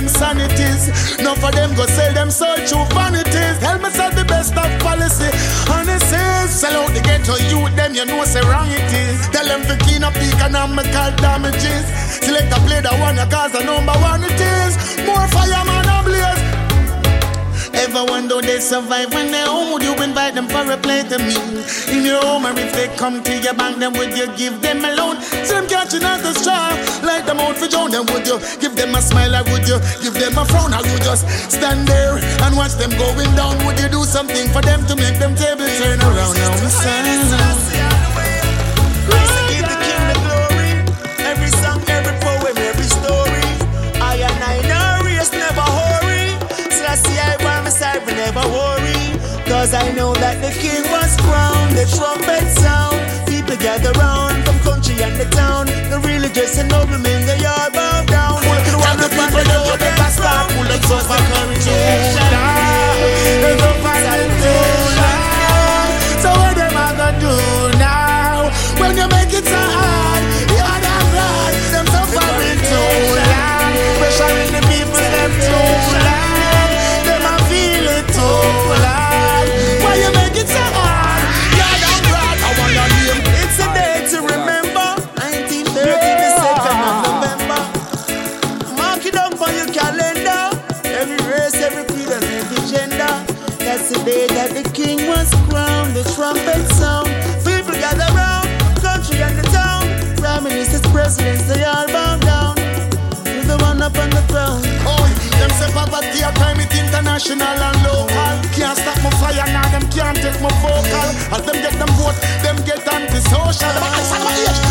[0.00, 0.88] them sanities.
[1.18, 3.56] Enough of them go sell them soul through vanities.
[3.60, 5.28] Help me sell the best of policy.
[5.68, 9.28] And says, sell out the ghetto youth, them you know say wrong it is.
[9.28, 11.84] Tell them to clean up the economical damages.
[12.24, 14.72] Select a play that one, you cause the number one it is.
[15.04, 16.39] More fireman ablaze.
[17.80, 19.72] Ever wonder they survive when they're home?
[19.72, 21.64] Would you invite them for a plate of meal?
[21.88, 24.84] In your home, or if they come to your bank, then would you give them
[24.84, 25.16] a loan?
[25.22, 28.76] See them catching at the straw, like them out for John, then would you give
[28.76, 32.20] them a smile, or would you give them a frown, or you just stand there
[32.44, 33.56] and watch them going down?
[33.64, 36.36] Would you do something for them to make them table turn around?
[36.36, 36.52] Now
[51.74, 52.98] the trumpet sound.
[53.26, 55.66] People gather round from country and the town.
[55.90, 58.40] The religious and noblemen, they all bow down.
[58.42, 59.44] The one the people
[59.78, 62.30] they can start pulling so for congregation.
[66.22, 67.34] So what them a gonna do
[67.78, 68.50] now?
[68.80, 70.09] When you make it so hard,
[101.10, 102.54] presidents, they all bow down.
[103.24, 104.62] To the one up on the throne.
[104.86, 105.06] Oh,
[105.38, 108.34] them say poverty a crime, it international and local.
[108.54, 111.10] Can't stop my fire now, them can't take my vocal.
[111.34, 113.70] As them get them vote, them get antisocial.
[113.70, 114.69] Age, I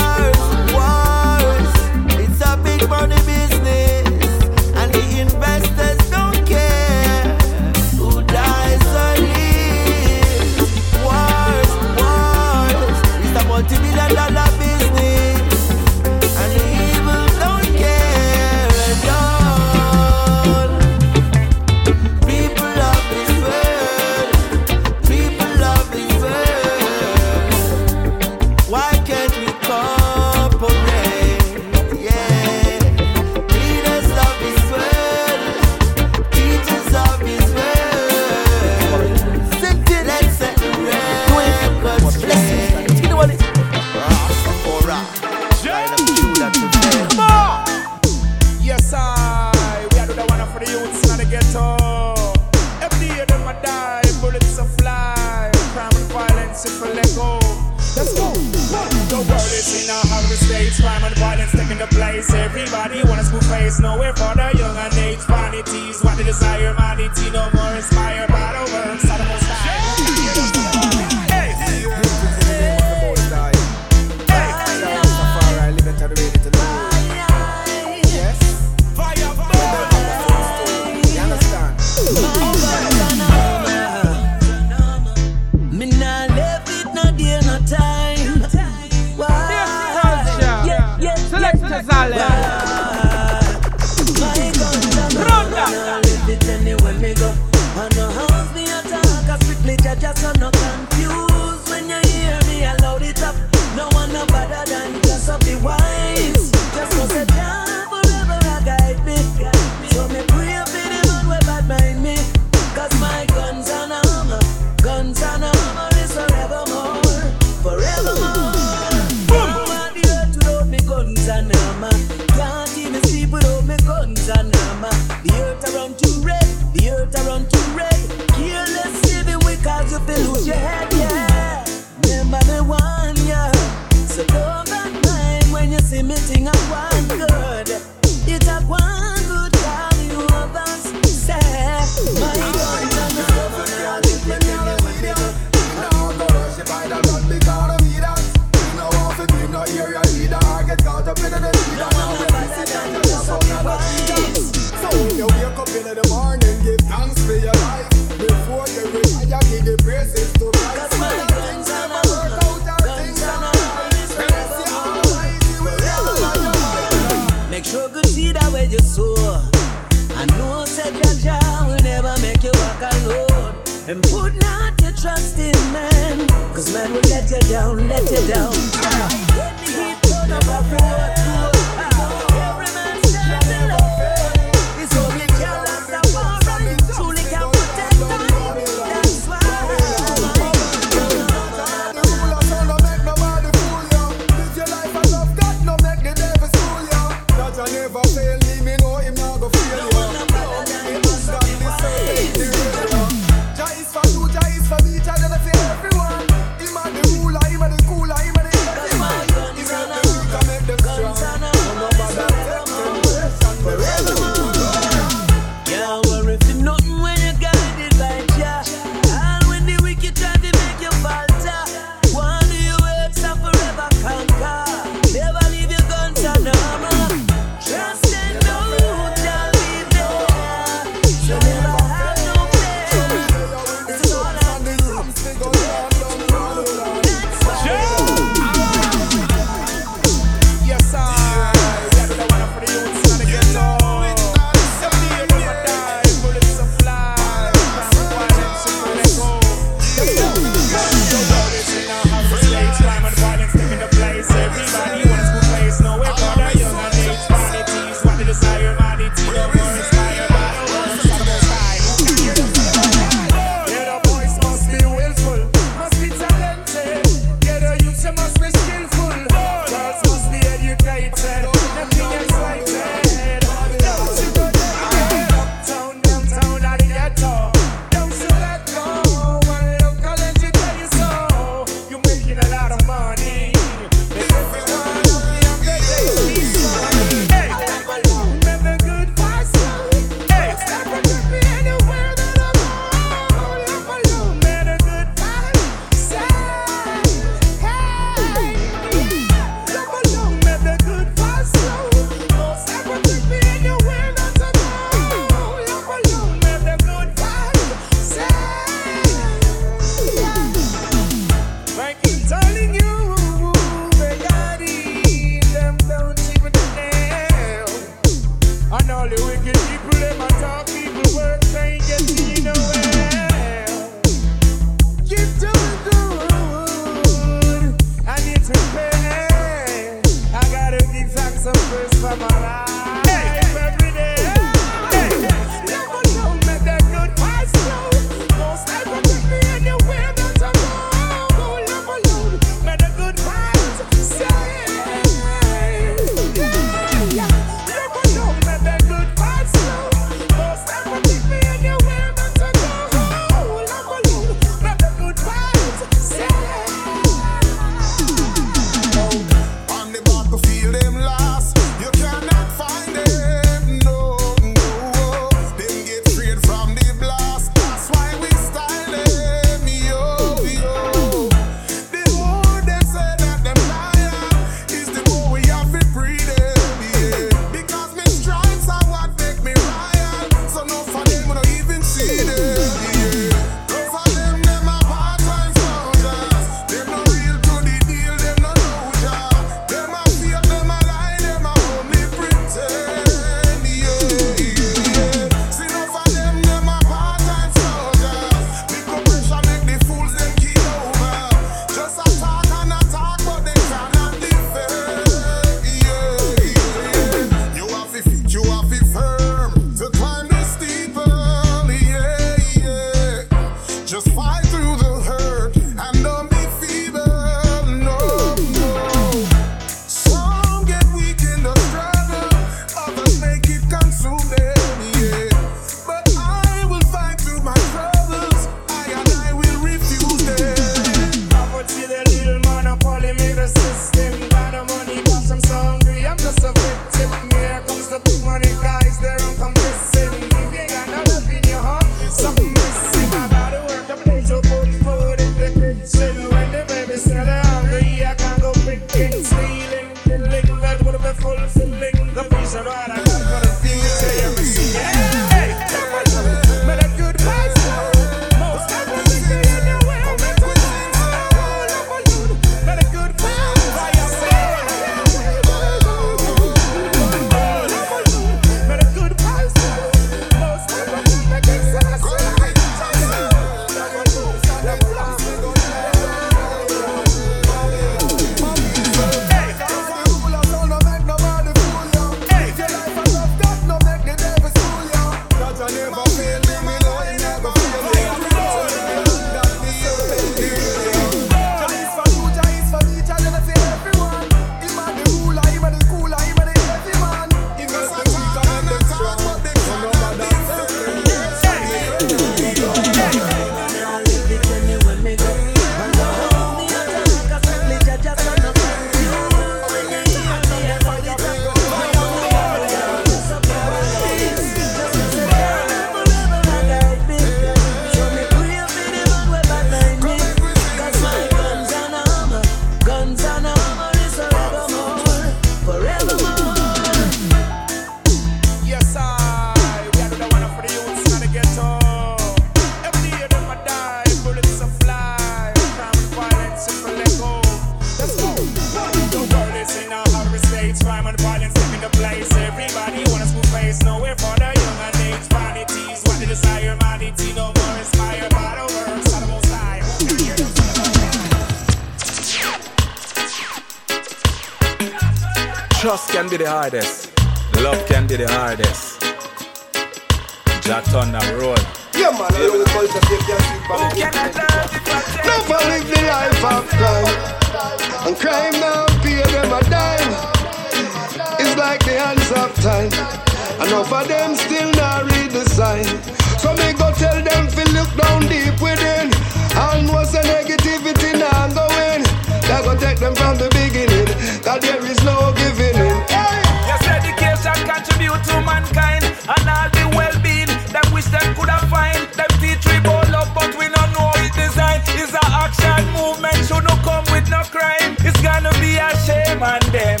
[582.72, 584.08] protect them from the beginning.
[584.42, 585.96] That there is no giving in.
[586.08, 586.40] Hey.
[586.64, 592.00] Yes, education contribute to mankind and all the well-being that wish them could have find.
[592.16, 594.80] Them teach we ball love, but we don't know it's design.
[594.96, 597.92] It's an action movement, should not come with no crime.
[598.00, 600.00] It's gonna be a shame on them.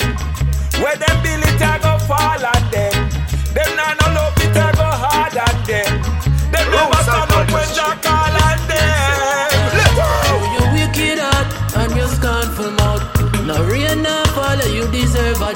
[0.80, 2.94] Where them build it, I go fall on them.
[3.52, 5.92] Them not no love it, I go hard on them.
[6.48, 8.01] Them oh, never stand up when Jack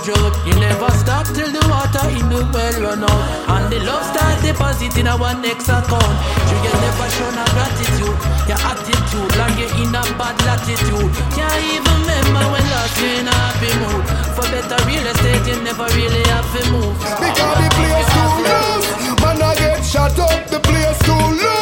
[0.06, 3.50] You never stop till the water in the well run out.
[3.50, 6.14] And the love starts depositing our next account.
[6.46, 8.14] You can never show no gratitude.
[8.46, 11.10] Your attitude, like you're in a bad latitude.
[11.34, 14.06] Can't even remember when last you in a happy mood.
[14.38, 16.94] For better real estate, you never really have to move.
[17.02, 18.88] Because the place too loose.
[19.18, 21.55] Man, I get shut up, the place too lose.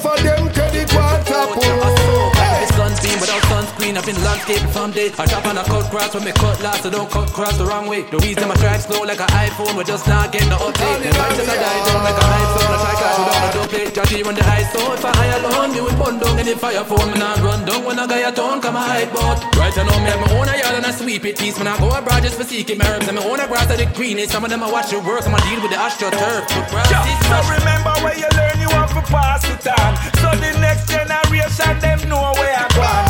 [0.00, 0.59] Enough of them
[3.90, 5.10] sunscreen, I've been landscaping from day.
[5.18, 7.64] I drop on a cut grass when me cut last, so don't cut cross the
[7.64, 8.02] wrong way.
[8.02, 11.00] The reason my drive slow like an iPhone, we're just not getting the update.
[11.06, 13.94] And right I die down like a iPhone, I try clash without a duplicate.
[13.94, 16.84] Judgy run the high so if I high alone, me will burn down any fire
[16.84, 17.10] phone.
[17.12, 19.38] Me not run down when I got a tone, come a hide boat.
[19.56, 21.38] Right I know me have my own yard and I sweep it.
[21.38, 23.08] Peace when I go abroad just for seeking my herbs.
[23.08, 24.32] And my own grass that the greenest.
[24.32, 26.46] Some of them I watch your work, I'ma deal with the astroturf.
[26.46, 29.92] But grass so remember where you learn, you have to pass it on.
[30.22, 33.09] So the next generation, them know where I go.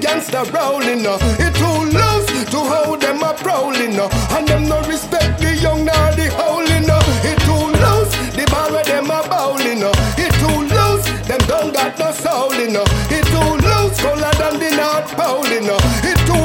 [0.00, 1.18] Gangster rolling uh.
[1.38, 4.08] It too loose to hold them a prowling uh.
[4.36, 7.00] And them no respect the young nor the howling uh.
[7.24, 9.92] It too loose, the bar where them a bowling uh.
[10.18, 12.84] It too loose, them don't got no soul in uh.
[13.10, 15.78] It too loose, colder than the North Pole in uh.
[16.10, 16.43] It too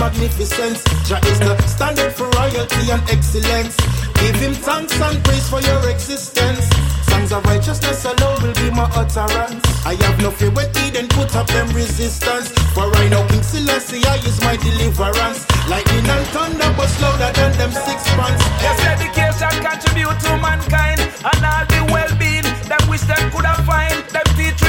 [0.00, 0.82] magnificence.
[1.06, 3.76] Jah is the standard for royalty and excellence.
[4.16, 6.64] Give him thanks and praise for your existence.
[7.04, 9.60] Songs of righteousness alone will be my utterance.
[9.84, 12.48] I have no fear when then put up them resistance.
[12.74, 15.44] For I know King Selassie I is my deliverance.
[15.68, 18.42] Lightning and thunder but louder than them six pants.
[18.64, 22.48] Yes, education contribute to mankind and all the well-being.
[22.68, 24.00] Them wish them could have find.
[24.08, 24.60] Them teach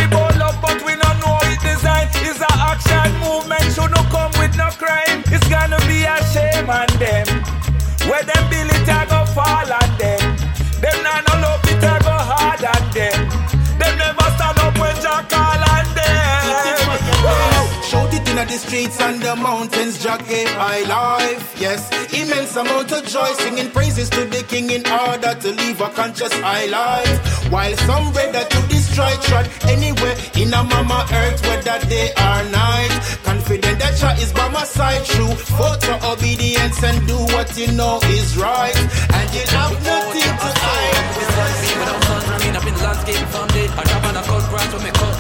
[6.62, 7.28] a shame on them.
[8.10, 9.81] Where them bill it, I go fall
[18.52, 21.56] the streets and the mountains, Jah gave high life.
[21.58, 25.90] Yes, immense amount of joy, singing praises to the King in order to live a
[25.90, 27.16] conscious high life.
[27.50, 32.94] While some ready to destroy trod anywhere in a mama earth, whether day or night.
[33.24, 35.32] Confident that Jah is by my side, true.
[35.56, 38.76] Photo obedience and do what you know is right.
[39.16, 41.12] And you have nothing to hide.
[42.68, 43.48] without landscaping from.
[43.80, 44.24] I drop on a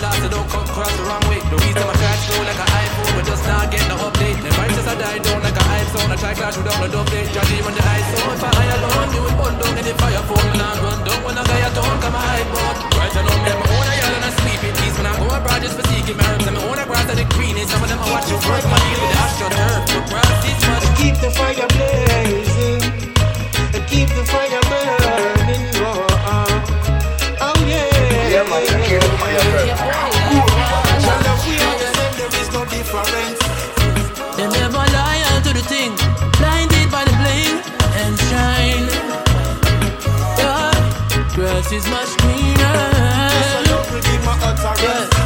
[0.04, 0.50] last, so don't
[0.98, 1.40] the wrong way.
[1.40, 1.96] The reason my
[2.28, 2.71] slow like
[3.12, 4.38] iPhone, we just not getting the update.
[4.42, 7.28] The righteous I die down like an iPhone, I try clash without no update.
[7.36, 9.94] Judgy run the high so if I high alone, you will burn down in the
[10.00, 10.52] fire phone.
[10.52, 12.76] Me not run down when I got a tone, come a hide boat.
[12.96, 15.28] Right I know me my own yard and I sleep in peace when I go
[15.28, 16.48] abroad just for seeking my herbs.
[16.48, 18.80] And my own grass that the greenest, some of them I watch you work, my
[18.80, 19.82] deal with the astroturf.
[19.92, 20.86] The grass is much.
[21.00, 22.51] Keep the fire blazing.
[41.74, 42.60] is much greener.
[42.60, 43.88] I don't
[44.26, 44.36] my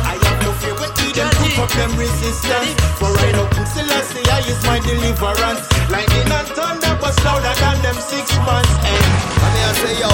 [0.05, 2.73] I have no fear when them up them resistance.
[2.99, 5.65] For right up in Selassie is my deliverance.
[5.89, 8.69] Lightning and thunder was louder than them six months.
[8.85, 9.01] Hey,
[9.41, 10.11] I'm here to say yo.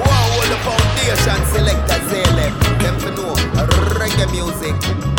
[0.00, 2.52] Wow, all the foundation selectors, ALM.
[2.80, 3.34] Them for know
[4.00, 5.17] reggae music.